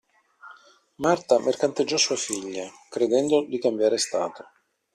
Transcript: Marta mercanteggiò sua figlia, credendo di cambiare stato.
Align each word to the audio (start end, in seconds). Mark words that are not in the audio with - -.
Marta 0.97 1.37
mercanteggiò 1.39 1.95
sua 1.95 2.15
figlia, 2.15 2.67
credendo 2.89 3.45
di 3.45 3.59
cambiare 3.59 3.99
stato. 3.99 4.43